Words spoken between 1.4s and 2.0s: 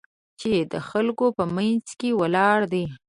منځ